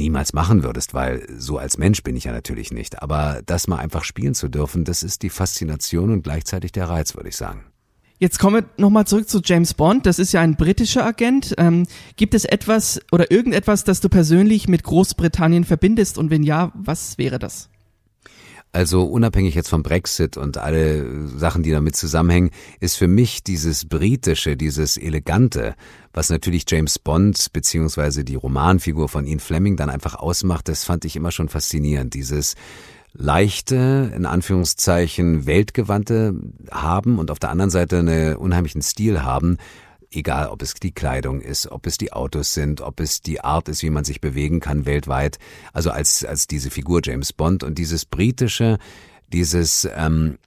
niemals 0.00 0.32
machen 0.32 0.64
würdest, 0.64 0.94
weil 0.94 1.26
so 1.38 1.58
als 1.58 1.78
Mensch 1.78 2.02
bin 2.02 2.16
ich 2.16 2.24
ja 2.24 2.32
natürlich 2.32 2.72
nicht. 2.72 3.02
Aber 3.02 3.42
das 3.46 3.68
mal 3.68 3.78
einfach 3.78 4.02
spielen 4.02 4.34
zu 4.34 4.48
dürfen, 4.48 4.84
das 4.84 5.02
ist 5.02 5.22
die 5.22 5.30
Faszination 5.30 6.10
und 6.10 6.22
gleichzeitig 6.22 6.72
der 6.72 6.88
Reiz, 6.88 7.14
würde 7.14 7.28
ich 7.28 7.36
sagen. 7.36 7.64
Jetzt 8.18 8.38
kommen 8.38 8.56
wir 8.56 8.64
nochmal 8.76 9.06
zurück 9.06 9.30
zu 9.30 9.40
James 9.42 9.72
Bond. 9.72 10.04
Das 10.04 10.18
ist 10.18 10.32
ja 10.32 10.42
ein 10.42 10.56
britischer 10.56 11.06
Agent. 11.06 11.54
Ähm, 11.56 11.86
gibt 12.16 12.34
es 12.34 12.44
etwas 12.44 13.00
oder 13.12 13.30
irgendetwas, 13.30 13.84
das 13.84 14.00
du 14.00 14.10
persönlich 14.10 14.68
mit 14.68 14.82
Großbritannien 14.82 15.64
verbindest? 15.64 16.18
Und 16.18 16.28
wenn 16.28 16.42
ja, 16.42 16.70
was 16.74 17.16
wäre 17.16 17.38
das? 17.38 17.69
Also 18.72 19.02
unabhängig 19.04 19.56
jetzt 19.56 19.68
vom 19.68 19.82
Brexit 19.82 20.36
und 20.36 20.56
alle 20.56 21.26
Sachen, 21.26 21.64
die 21.64 21.72
damit 21.72 21.96
zusammenhängen, 21.96 22.50
ist 22.78 22.96
für 22.96 23.08
mich 23.08 23.42
dieses 23.42 23.88
britische, 23.88 24.56
dieses 24.56 24.96
elegante, 24.96 25.74
was 26.12 26.30
natürlich 26.30 26.64
James 26.68 27.00
Bond 27.00 27.52
beziehungsweise 27.52 28.24
die 28.24 28.36
Romanfigur 28.36 29.08
von 29.08 29.26
Ian 29.26 29.40
Fleming 29.40 29.76
dann 29.76 29.90
einfach 29.90 30.14
ausmacht, 30.14 30.68
das 30.68 30.84
fand 30.84 31.04
ich 31.04 31.16
immer 31.16 31.32
schon 31.32 31.48
faszinierend. 31.48 32.14
Dieses 32.14 32.54
leichte, 33.12 34.12
in 34.14 34.24
Anführungszeichen, 34.24 35.46
weltgewandte 35.46 36.34
haben 36.70 37.18
und 37.18 37.32
auf 37.32 37.40
der 37.40 37.50
anderen 37.50 37.70
Seite 37.70 37.98
einen 37.98 38.36
unheimlichen 38.36 38.82
Stil 38.82 39.22
haben, 39.24 39.56
egal 40.10 40.48
ob 40.48 40.62
es 40.62 40.74
die 40.74 40.92
Kleidung 40.92 41.40
ist, 41.40 41.70
ob 41.70 41.86
es 41.86 41.98
die 41.98 42.12
Autos 42.12 42.54
sind, 42.54 42.80
ob 42.80 43.00
es 43.00 43.22
die 43.22 43.40
Art 43.40 43.68
ist, 43.68 43.82
wie 43.82 43.90
man 43.90 44.04
sich 44.04 44.20
bewegen 44.20 44.60
kann 44.60 44.86
weltweit. 44.86 45.38
Also 45.72 45.90
als, 45.90 46.24
als 46.24 46.46
diese 46.46 46.70
Figur 46.70 47.00
James 47.02 47.32
Bond 47.32 47.62
und 47.62 47.78
dieses 47.78 48.04
britische, 48.04 48.78
dieses 49.28 49.88
ähm, 49.94 50.38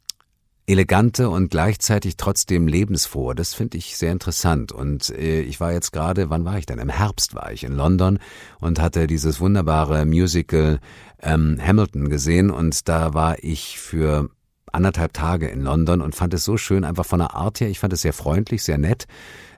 elegante 0.66 1.30
und 1.30 1.50
gleichzeitig 1.50 2.16
trotzdem 2.16 2.68
lebensfrohe. 2.68 3.36
Das 3.36 3.54
finde 3.54 3.78
ich 3.78 3.98
sehr 3.98 4.12
interessant. 4.12 4.72
Und 4.72 5.10
äh, 5.10 5.42
ich 5.42 5.60
war 5.60 5.74
jetzt 5.74 5.92
gerade, 5.92 6.30
wann 6.30 6.46
war 6.46 6.58
ich 6.58 6.66
denn? 6.66 6.80
Im 6.80 6.90
Herbst 6.90 7.36
war 7.36 7.52
ich 7.52 7.64
in 7.64 7.74
London 7.74 8.20
und 8.60 8.80
hatte 8.80 9.08
dieses 9.08 9.40
wunderbare 9.42 10.06
Musical 10.06 10.80
ähm, 11.22 11.58
Hamilton 11.62 12.10
gesehen 12.10 12.50
und 12.50 12.88
da 12.88 13.14
war 13.14 13.44
ich 13.44 13.80
für 13.80 14.30
anderthalb 14.74 15.14
Tage 15.14 15.48
in 15.48 15.62
London 15.62 16.02
und 16.02 16.16
fand 16.16 16.34
es 16.34 16.44
so 16.44 16.58
schön, 16.58 16.84
einfach 16.84 17.06
von 17.06 17.20
der 17.20 17.36
Art 17.36 17.60
her. 17.60 17.70
Ich 17.70 17.80
fand 17.80 17.94
es 17.94 18.02
sehr 18.02 18.14
freundlich, 18.14 18.64
sehr 18.64 18.78
nett. 18.78 19.06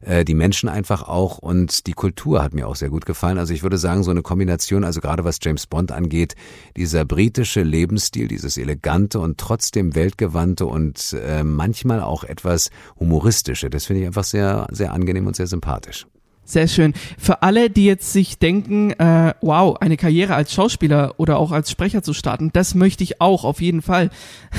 Äh, 0.02 0.26
die 0.26 0.34
Menschen 0.34 0.70
einfach 0.70 1.08
auch 1.08 1.38
und 1.38 1.88
die 1.88 1.94
Kultur 1.94 2.44
hat 2.44 2.54
mir 2.54 2.68
auch 2.68 2.76
sehr 2.76 2.90
gut 2.90 3.06
gefallen. 3.06 3.38
Also 3.38 3.54
ich 3.54 3.64
würde 3.64 3.78
sagen, 3.78 4.04
so 4.04 4.12
eine 4.12 4.22
Kombination, 4.22 4.84
also 4.84 5.02
gerade 5.02 5.24
was 5.24 5.40
James 5.42 5.68
Bond 5.68 5.92
angeht, 5.92 6.36
dieser 6.78 7.06
britische 7.06 7.64
Lebensstil, 7.64 8.28
dieses 8.28 8.58
elegante 8.58 9.20
und 9.20 9.38
trotzdem 9.38 9.96
weltgewandte 9.96 10.66
und 10.66 11.14
äh, 11.14 11.44
manchmal 11.44 12.02
auch 12.02 12.24
etwas 12.24 12.70
humoristische, 13.00 13.70
das 13.70 13.86
finde 13.86 14.02
ich 14.02 14.08
einfach 14.08 14.24
sehr, 14.24 14.68
sehr 14.72 14.94
angenehm 14.94 15.28
und 15.28 15.36
sehr 15.36 15.48
sympathisch. 15.48 16.06
Sehr 16.46 16.68
schön. 16.68 16.94
Für 17.18 17.42
alle, 17.42 17.72
die 17.72 17.86
jetzt 17.86 18.14
sich 18.14 18.38
denken, 18.38 18.92
äh, 18.92 19.34
wow, 19.42 19.78
eine 19.78 19.98
Karriere 19.98 20.36
als 20.36 20.54
Schauspieler 20.54 21.16
oder 21.18 21.40
auch 21.40 21.52
als 21.52 21.72
Sprecher 21.72 22.04
zu 22.04 22.14
starten, 22.14 22.52
das 22.54 22.76
möchte 22.76 23.04
ich 23.04 23.20
auch, 23.20 23.44
auf 23.44 23.62
jeden 23.62 23.82
Fall. 23.82 24.12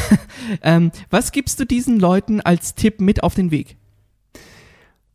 ähm, 0.62 0.90
was 1.10 1.30
gibst 1.30 1.60
du 1.60 1.64
diesen 1.64 2.00
Leuten 2.00 2.40
als 2.40 2.74
Tipp 2.74 3.00
mit 3.00 3.22
auf 3.22 3.34
den 3.34 3.52
Weg? 3.52 3.76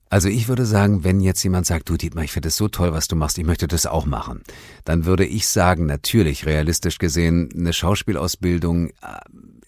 Also 0.10 0.28
ich 0.28 0.50
würde 0.50 0.66
sagen, 0.66 1.04
wenn 1.04 1.22
jetzt 1.22 1.44
jemand 1.44 1.66
sagt, 1.66 1.88
du 1.88 1.96
Dietmar, 1.96 2.26
ich 2.26 2.34
finde 2.34 2.50
es 2.50 2.58
so 2.58 2.68
toll, 2.68 2.92
was 2.92 3.08
du 3.08 3.16
machst, 3.16 3.38
ich 3.38 3.46
möchte 3.46 3.68
das 3.68 3.86
auch 3.86 4.06
machen, 4.06 4.44
dann 4.84 5.06
würde 5.06 5.26
ich 5.26 5.48
sagen, 5.48 5.86
natürlich, 5.86 6.46
realistisch 6.46 6.98
gesehen, 6.98 7.50
eine 7.56 7.72
Schauspielausbildung 7.72 8.90
äh, 8.90 8.94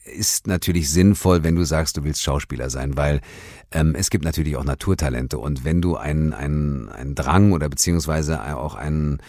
ist 0.04 0.48
natürlich 0.48 0.90
sinnvoll, 0.90 1.44
wenn 1.44 1.56
du 1.56 1.64
sagst, 1.64 1.96
du 1.96 2.04
willst 2.04 2.24
Schauspieler 2.24 2.70
sein, 2.70 2.98
weil 2.98 3.22
ähm, 3.74 3.96
es 3.96 4.10
gibt 4.10 4.24
natürlich 4.24 4.56
auch 4.56 4.64
Naturtalente 4.64 5.38
und 5.38 5.66
wenn 5.66 5.82
du 5.82 5.98
einen, 5.98 6.34
einen, 6.34 6.90
einen 6.90 7.16
Drang 7.16 7.52
oder 7.52 7.70
beziehungsweise 7.70 8.56
auch 8.56 8.76
einen 8.76 9.20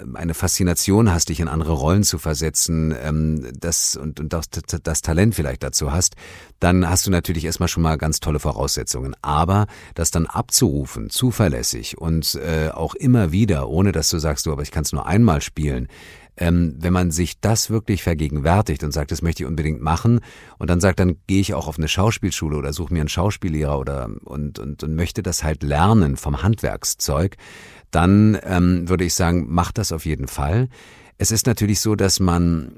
ähm, 0.00 0.16
eine 0.16 0.34
Faszination 0.34 1.12
hast, 1.12 1.28
dich 1.28 1.40
in 1.40 1.48
andere 1.48 1.72
Rollen 1.72 2.02
zu 2.02 2.18
versetzen, 2.18 2.94
ähm, 3.02 3.46
das 3.58 3.96
und, 3.96 4.20
und 4.20 4.32
das, 4.32 4.46
das 4.50 5.02
Talent 5.02 5.34
vielleicht 5.34 5.62
dazu 5.62 5.92
hast, 5.92 6.14
dann 6.60 6.88
hast 6.88 7.06
du 7.06 7.10
natürlich 7.10 7.44
erstmal 7.44 7.68
schon 7.68 7.82
mal 7.82 7.98
ganz 7.98 8.20
tolle 8.20 8.38
Voraussetzungen. 8.38 9.14
Aber 9.22 9.66
das 9.94 10.10
dann 10.10 10.26
abzurufen, 10.26 11.10
zuverlässig 11.10 11.98
und 11.98 12.34
äh, 12.36 12.70
auch 12.70 12.94
immer 12.94 13.32
wieder, 13.32 13.68
ohne 13.68 13.92
dass 13.92 14.08
du 14.08 14.18
sagst, 14.18 14.46
du, 14.46 14.52
aber 14.52 14.62
ich 14.62 14.70
kann 14.70 14.84
es 14.84 14.92
nur 14.92 15.06
einmal 15.06 15.40
spielen, 15.40 15.88
ähm, 16.36 16.76
wenn 16.78 16.92
man 16.92 17.10
sich 17.10 17.40
das 17.40 17.70
wirklich 17.70 18.02
vergegenwärtigt 18.02 18.84
und 18.84 18.92
sagt, 18.92 19.10
das 19.10 19.22
möchte 19.22 19.42
ich 19.42 19.48
unbedingt 19.48 19.82
machen 19.82 20.20
und 20.58 20.70
dann 20.70 20.80
sagt, 20.80 20.98
dann 20.98 21.16
gehe 21.26 21.40
ich 21.40 21.54
auch 21.54 21.68
auf 21.68 21.78
eine 21.78 21.88
Schauspielschule 21.88 22.56
oder 22.56 22.72
suche 22.72 22.92
mir 22.92 23.00
einen 23.00 23.08
Schauspiellehrer 23.08 23.78
oder 23.78 24.10
und, 24.24 24.58
und, 24.58 24.82
und 24.82 24.94
möchte 24.94 25.22
das 25.22 25.44
halt 25.44 25.62
lernen 25.62 26.16
vom 26.16 26.42
Handwerkszeug, 26.42 27.36
dann 27.90 28.38
ähm, 28.44 28.88
würde 28.88 29.04
ich 29.04 29.14
sagen, 29.14 29.46
macht 29.52 29.78
das 29.78 29.92
auf 29.92 30.06
jeden 30.06 30.28
Fall. 30.28 30.68
Es 31.18 31.30
ist 31.30 31.46
natürlich 31.46 31.80
so, 31.80 31.94
dass 31.94 32.18
man 32.18 32.76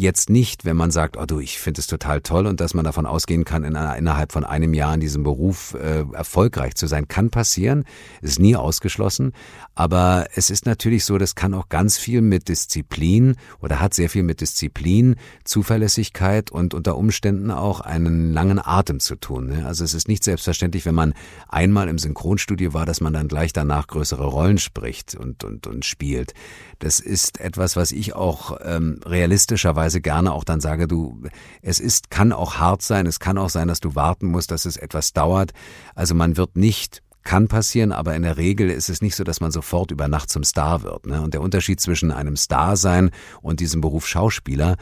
jetzt 0.00 0.30
nicht, 0.30 0.64
wenn 0.64 0.76
man 0.76 0.90
sagt, 0.90 1.16
oh 1.16 1.26
du, 1.26 1.40
ich 1.40 1.58
finde 1.58 1.80
es 1.80 1.86
total 1.86 2.20
toll 2.22 2.46
und 2.46 2.60
dass 2.60 2.74
man 2.74 2.84
davon 2.84 3.06
ausgehen 3.06 3.44
kann, 3.44 3.64
in 3.64 3.76
einer, 3.76 3.96
innerhalb 3.96 4.32
von 4.32 4.44
einem 4.44 4.74
Jahr 4.74 4.94
in 4.94 5.00
diesem 5.00 5.22
Beruf 5.22 5.74
äh, 5.74 6.04
erfolgreich 6.12 6.74
zu 6.74 6.86
sein, 6.86 7.06
kann 7.06 7.30
passieren, 7.30 7.84
ist 8.22 8.38
nie 8.38 8.56
ausgeschlossen. 8.56 9.32
Aber 9.74 10.26
es 10.34 10.50
ist 10.50 10.66
natürlich 10.66 11.04
so, 11.04 11.18
das 11.18 11.34
kann 11.34 11.54
auch 11.54 11.68
ganz 11.68 11.98
viel 11.98 12.22
mit 12.22 12.48
Disziplin 12.48 13.36
oder 13.60 13.80
hat 13.80 13.94
sehr 13.94 14.08
viel 14.08 14.22
mit 14.22 14.40
Disziplin, 14.40 15.16
Zuverlässigkeit 15.44 16.50
und 16.50 16.74
unter 16.74 16.96
Umständen 16.96 17.50
auch 17.50 17.80
einen 17.80 18.32
langen 18.32 18.58
Atem 18.58 19.00
zu 19.00 19.16
tun. 19.16 19.48
Ne? 19.48 19.66
Also 19.66 19.84
es 19.84 19.94
ist 19.94 20.08
nicht 20.08 20.24
selbstverständlich, 20.24 20.86
wenn 20.86 20.94
man 20.94 21.14
einmal 21.48 21.88
im 21.88 21.98
Synchronstudio 21.98 22.72
war, 22.72 22.86
dass 22.86 23.00
man 23.00 23.12
dann 23.12 23.28
gleich 23.28 23.52
danach 23.52 23.86
größere 23.86 24.24
Rollen 24.24 24.58
spricht 24.58 25.14
und, 25.14 25.44
und, 25.44 25.66
und 25.66 25.84
spielt. 25.84 26.34
Das 26.78 27.00
ist 27.00 27.40
etwas, 27.40 27.76
was 27.76 27.92
ich 27.92 28.14
auch 28.14 28.58
ähm, 28.64 29.00
realistischerweise 29.04 29.89
ehrlicherweise 29.90 30.00
gerne 30.00 30.32
auch 30.32 30.44
dann 30.44 30.60
sage, 30.60 30.86
du, 30.86 31.22
es 31.62 31.80
ist, 31.80 32.10
kann 32.10 32.32
auch 32.32 32.56
hart 32.56 32.82
sein, 32.82 33.06
es 33.06 33.18
kann 33.18 33.38
auch 33.38 33.50
sein, 33.50 33.68
dass 33.68 33.80
du 33.80 33.94
warten 33.94 34.26
musst, 34.28 34.50
dass 34.50 34.64
es 34.64 34.76
etwas 34.76 35.12
dauert. 35.12 35.52
Also 35.94 36.14
man 36.14 36.36
wird 36.36 36.56
nicht 36.56 37.02
kann 37.22 37.48
passieren, 37.48 37.92
aber 37.92 38.16
in 38.16 38.22
der 38.22 38.38
Regel 38.38 38.70
ist 38.70 38.88
es 38.88 39.02
nicht 39.02 39.14
so, 39.14 39.24
dass 39.24 39.40
man 39.40 39.50
sofort 39.50 39.90
über 39.90 40.08
Nacht 40.08 40.30
zum 40.30 40.42
Star 40.42 40.82
wird. 40.82 41.04
Ne? 41.06 41.20
Und 41.20 41.34
der 41.34 41.42
Unterschied 41.42 41.78
zwischen 41.78 42.12
einem 42.12 42.36
Star 42.36 42.76
sein 42.76 43.10
und 43.42 43.60
diesem 43.60 43.82
Beruf 43.82 44.06
Schauspieler, 44.06 44.76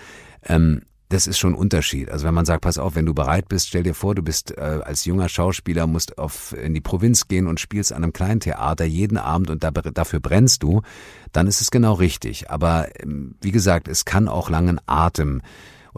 ähm, 0.45 0.83
das 1.09 1.27
ist 1.27 1.39
schon 1.39 1.55
ein 1.55 1.59
Unterschied. 1.59 2.11
Also 2.11 2.27
wenn 2.27 2.35
man 2.35 2.45
sagt, 2.45 2.61
pass 2.63 2.79
auf, 2.79 2.95
wenn 2.95 3.07
du 3.07 3.15
bereit 3.15 3.49
bist, 3.49 3.69
stell 3.69 3.83
dir 3.83 3.95
vor, 3.95 4.15
du 4.15 4.23
bist 4.23 4.57
äh, 4.57 4.61
als 4.61 5.05
junger 5.05 5.29
Schauspieler, 5.29 5.87
musst 5.87 6.19
auf, 6.19 6.53
in 6.53 6.75
die 6.75 6.81
Provinz 6.81 7.29
gehen 7.29 7.47
und 7.47 7.61
spielst 7.61 7.93
an 7.93 8.03
einem 8.03 8.13
kleinen 8.13 8.41
Theater 8.41 8.85
jeden 8.85 9.17
Abend 9.17 9.51
und 9.51 9.65
da, 9.65 9.71
dafür 9.71 10.21
brennst 10.21 10.63
du, 10.63 10.83
dann 11.33 11.47
ist 11.47 11.61
es 11.61 11.71
genau 11.71 11.95
richtig. 11.95 12.51
Aber 12.51 12.89
ähm, 13.01 13.37
wie 13.41 13.53
gesagt, 13.53 13.89
es 13.89 14.05
kann 14.05 14.29
auch 14.29 14.51
langen 14.51 14.81
Atem 14.87 15.41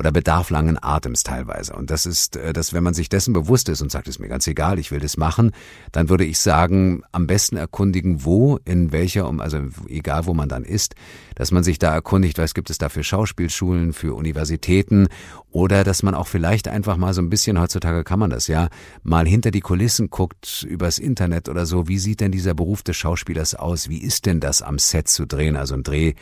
oder 0.00 0.12
bedarf 0.12 0.49
langen 0.49 0.83
Atems 0.83 1.25
teilweise. 1.25 1.75
Und 1.75 1.90
das 1.90 2.07
ist, 2.07 2.35
äh, 2.35 2.54
dass 2.54 2.73
wenn 2.73 2.83
man 2.83 2.95
sich 2.95 3.11
dessen 3.11 3.35
bewusst 3.35 3.69
ist 3.69 3.83
und 3.83 3.92
sagt, 3.92 4.09
ist 4.09 4.19
mir 4.19 4.28
ganz 4.28 4.47
egal, 4.47 4.78
ich 4.78 4.90
will 4.90 4.99
das 4.99 5.19
machen, 5.19 5.52
dann 5.92 6.09
würde 6.09 6.25
ich 6.25 6.38
sagen, 6.38 7.02
am 7.12 7.26
besten 7.26 7.59
erkundigen, 7.59 8.25
wo, 8.25 8.59
in 8.64 8.92
welcher, 8.92 9.30
also 9.40 9.61
egal 9.88 10.25
wo 10.25 10.33
man 10.33 10.49
dann 10.49 10.64
ist, 10.64 10.95
dass 11.35 11.52
man 11.52 11.62
sich 11.62 11.78
da 11.78 11.92
erkundigt, 11.92 12.38
was 12.38 12.54
gibt 12.54 12.71
es 12.71 12.78
da 12.78 12.88
für 12.88 13.04
Schauspielschulen, 13.04 13.92
für 13.92 14.14
Universitäten 14.14 15.09
oder 15.50 15.85
dass 15.85 16.02
man 16.02 16.14
auch 16.14 16.28
vielleicht 16.28 16.66
einfach 16.66 16.97
mal 16.97 17.12
so 17.12 17.21
ein 17.21 17.28
bisschen, 17.28 17.61
heutzutage 17.61 18.02
kann 18.02 18.19
man 18.19 18.30
das 18.30 18.47
ja, 18.47 18.71
mal 19.02 19.28
hinter 19.28 19.50
die 19.50 19.61
Kulissen 19.61 20.09
guckt, 20.09 20.66
übers 20.66 20.99
Internet 20.99 21.50
oder 21.50 21.66
so, 21.66 21.88
wie 21.88 21.99
sieht 21.99 22.21
denn 22.21 22.33
dieser 22.33 22.54
Beruf 22.54 22.83
des 22.83 22.97
Schauspielers 22.97 23.54
aus, 23.54 23.90
wie 23.90 23.99
ist 23.99 24.25
denn 24.25 24.40
das 24.40 24.62
am 24.62 24.78
Set 24.78 25.09
zu 25.09 25.26
drehen, 25.26 25.57
also 25.57 25.75
ein 25.75 25.83
Dreh 25.83 26.14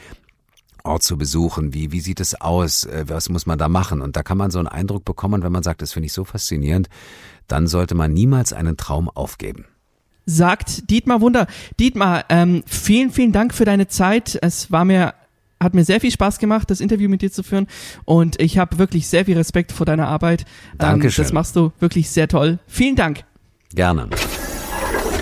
Ort 0.88 1.02
zu 1.02 1.16
besuchen? 1.16 1.74
Wie, 1.74 1.92
wie 1.92 2.00
sieht 2.00 2.20
es 2.20 2.40
aus? 2.40 2.84
Äh, 2.84 3.04
was 3.08 3.28
muss 3.28 3.46
man 3.46 3.58
da 3.58 3.68
machen? 3.68 4.00
Und 4.00 4.16
da 4.16 4.22
kann 4.22 4.38
man 4.38 4.50
so 4.50 4.58
einen 4.58 4.68
Eindruck 4.68 5.04
bekommen, 5.04 5.42
wenn 5.42 5.52
man 5.52 5.62
sagt, 5.62 5.82
das 5.82 5.92
finde 5.92 6.06
ich 6.06 6.12
so 6.12 6.24
faszinierend, 6.24 6.88
dann 7.46 7.66
sollte 7.66 7.94
man 7.94 8.12
niemals 8.12 8.52
einen 8.52 8.76
Traum 8.76 9.08
aufgeben. 9.08 9.66
Sagt 10.26 10.90
Dietmar 10.90 11.20
Wunder. 11.20 11.46
Dietmar, 11.80 12.24
ähm, 12.28 12.62
vielen, 12.66 13.10
vielen 13.10 13.32
Dank 13.32 13.54
für 13.54 13.64
deine 13.64 13.88
Zeit. 13.88 14.38
Es 14.42 14.70
war 14.70 14.84
mir 14.84 15.14
hat 15.60 15.74
mir 15.74 15.84
sehr 15.84 16.00
viel 16.00 16.12
Spaß 16.12 16.38
gemacht, 16.38 16.70
das 16.70 16.80
Interview 16.80 17.08
mit 17.08 17.22
dir 17.22 17.32
zu 17.32 17.42
führen 17.42 17.66
und 18.04 18.40
ich 18.40 18.58
habe 18.58 18.78
wirklich 18.78 19.08
sehr 19.08 19.24
viel 19.24 19.36
Respekt 19.36 19.72
vor 19.72 19.86
deiner 19.86 20.06
Arbeit. 20.06 20.44
Dankeschön. 20.76 21.22
Ähm, 21.22 21.26
das 21.26 21.32
machst 21.32 21.56
du 21.56 21.72
wirklich 21.80 22.10
sehr 22.10 22.28
toll. 22.28 22.60
Vielen 22.68 22.94
Dank. 22.94 23.24
Gerne. 23.74 24.08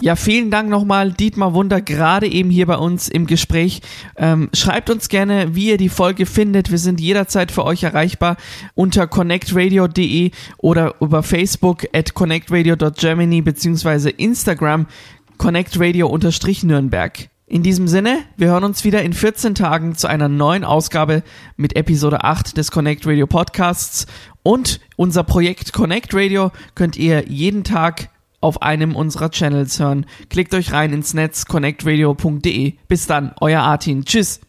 Ja, 0.03 0.15
vielen 0.15 0.51
Dank 0.51 0.69
nochmal, 0.69 1.11
Dietmar 1.11 1.55
Wunder, 1.55 1.81
gerade 1.81 2.29
eben 2.29 2.51
hier 2.51 2.67
bei 2.67 2.77
uns 2.77 3.09
im 3.09 3.27
Gespräch. 3.27 3.81
Ähm, 4.17 4.51
schreibt 4.53 4.91
uns 4.91 5.09
gerne, 5.09 5.55
wie 5.55 5.71
ihr 5.71 5.79
die 5.79 5.89
Folge 5.89 6.27
findet. 6.27 6.71
Wir 6.71 6.79
sind 6.79 7.01
jederzeit 7.01 7.51
für 7.51 7.65
euch 7.65 7.83
erreichbar 7.83 8.37
unter 8.75 9.07
connectradio.de 9.07 10.33
oder 10.59 10.97
über 11.01 11.23
Facebook 11.23 11.87
at 11.95 12.13
connectradio.germany 12.15 13.41
beziehungsweise 13.41 14.11
Instagram 14.11 14.87
connectradio-nürnberg. 15.39 17.29
In 17.49 17.63
diesem 17.63 17.87
Sinne, 17.89 18.19
wir 18.37 18.49
hören 18.49 18.65
uns 18.65 18.85
wieder 18.85 19.03
in 19.03 19.13
14 19.13 19.55
Tagen 19.55 19.95
zu 19.95 20.09
einer 20.09 20.29
neuen 20.29 20.65
Ausgabe 20.65 21.23
mit 21.57 21.77
Episode 21.77 22.25
8 22.25 22.57
des 22.57 22.71
Connect 22.71 23.07
Radio 23.07 23.27
Podcasts 23.27 24.07
und 24.43 24.81
unser 24.97 25.23
Projekt 25.23 25.73
Connect 25.73 26.13
Radio 26.13 26.51
könnt 26.75 26.97
ihr 26.97 27.29
jeden 27.29 27.63
Tag 27.63 28.11
auf 28.47 28.63
einem 28.63 28.95
unserer 28.95 29.31
Channels 29.31 29.81
hören. 29.81 30.07
Klickt 30.31 30.55
euch 30.55 30.73
rein 30.73 30.93
ins 30.93 31.15
Netz 31.15 31.47
connectradio.de. 31.47 32.75
Bis 32.87 33.07
dann, 33.07 33.35
euer 33.41 33.63
Artin. 33.63 34.05
Tschüss. 34.05 34.41